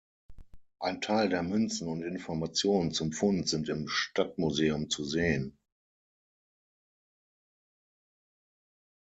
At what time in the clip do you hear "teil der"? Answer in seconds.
0.99-1.43